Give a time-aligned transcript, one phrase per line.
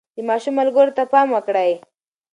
[0.15, 1.71] د ماشوم ملګرو ته پام وکړئ.